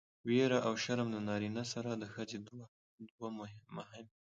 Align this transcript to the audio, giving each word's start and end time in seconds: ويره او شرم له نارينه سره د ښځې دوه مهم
ويره 0.27 0.57
او 0.67 0.73
شرم 0.83 1.07
له 1.15 1.19
نارينه 1.27 1.63
سره 1.73 1.89
د 1.93 2.03
ښځې 2.13 2.37
دوه 3.17 3.29
مهم 3.39 4.07